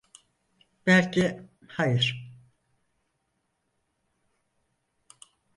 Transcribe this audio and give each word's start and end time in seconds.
Belki 0.85 1.49
hayır. 1.67 2.33